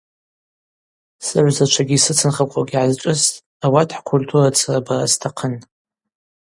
Сыгӏвзачвагьи 1.25 1.97
йсыцынхаквауагьи 1.99 2.75
гӏазшӏысттӏ, 2.81 3.37
ауат 3.65 3.89
хӏкультура 3.97 4.49
дсырбара 4.53 5.07
стахъын. 5.13 5.55